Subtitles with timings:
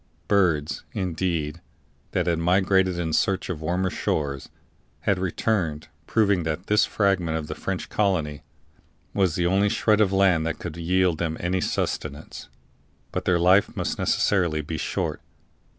[0.27, 1.61] Birds, indeed,
[2.09, 4.49] that had migrated in search of warmer shores,
[5.01, 8.41] had returned, proving that this fragment of the French colony
[9.13, 12.49] was the only shred of land that could yield them any sustenance;
[13.11, 15.21] but their life must necessarily be short.